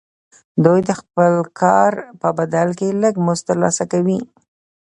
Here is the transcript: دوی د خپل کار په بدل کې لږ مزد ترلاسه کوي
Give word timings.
دوی 0.65 0.79
د 0.87 0.91
خپل 0.99 1.33
کار 1.61 1.91
په 2.21 2.27
بدل 2.37 2.67
کې 2.79 2.87
لږ 3.03 3.13
مزد 3.25 3.43
ترلاسه 3.49 3.83
کوي 3.91 4.19